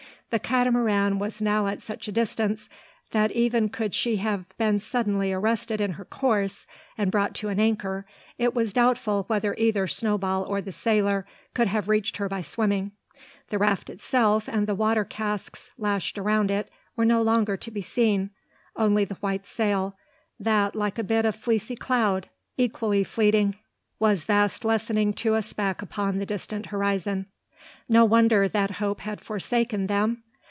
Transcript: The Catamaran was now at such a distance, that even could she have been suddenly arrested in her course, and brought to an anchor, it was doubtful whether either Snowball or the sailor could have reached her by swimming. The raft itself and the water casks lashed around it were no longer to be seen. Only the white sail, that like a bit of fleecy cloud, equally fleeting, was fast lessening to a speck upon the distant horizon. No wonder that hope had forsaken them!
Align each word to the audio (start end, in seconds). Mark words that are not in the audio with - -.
The 0.31 0.39
Catamaran 0.39 1.19
was 1.19 1.41
now 1.41 1.67
at 1.67 1.81
such 1.81 2.07
a 2.07 2.11
distance, 2.13 2.69
that 3.11 3.31
even 3.33 3.67
could 3.67 3.93
she 3.93 4.15
have 4.15 4.45
been 4.57 4.79
suddenly 4.79 5.33
arrested 5.33 5.81
in 5.81 5.91
her 5.91 6.05
course, 6.05 6.65
and 6.97 7.11
brought 7.11 7.35
to 7.35 7.49
an 7.49 7.59
anchor, 7.59 8.05
it 8.37 8.53
was 8.55 8.71
doubtful 8.71 9.23
whether 9.27 9.53
either 9.57 9.87
Snowball 9.87 10.43
or 10.43 10.61
the 10.61 10.71
sailor 10.71 11.25
could 11.53 11.67
have 11.67 11.89
reached 11.89 12.15
her 12.15 12.29
by 12.29 12.39
swimming. 12.39 12.93
The 13.49 13.57
raft 13.57 13.89
itself 13.89 14.47
and 14.47 14.67
the 14.67 14.73
water 14.73 15.03
casks 15.03 15.69
lashed 15.77 16.17
around 16.17 16.49
it 16.49 16.69
were 16.95 17.03
no 17.03 17.21
longer 17.21 17.57
to 17.57 17.69
be 17.69 17.81
seen. 17.81 18.29
Only 18.77 19.03
the 19.03 19.15
white 19.15 19.45
sail, 19.45 19.97
that 20.39 20.77
like 20.77 20.97
a 20.97 21.03
bit 21.03 21.25
of 21.25 21.35
fleecy 21.35 21.75
cloud, 21.75 22.29
equally 22.55 23.03
fleeting, 23.03 23.57
was 23.99 24.23
fast 24.23 24.63
lessening 24.63 25.11
to 25.15 25.35
a 25.35 25.41
speck 25.41 25.81
upon 25.81 26.19
the 26.19 26.25
distant 26.25 26.67
horizon. 26.67 27.25
No 27.87 28.05
wonder 28.05 28.47
that 28.49 28.71
hope 28.77 29.01
had 29.01 29.21
forsaken 29.21 29.85
them! 29.85 30.23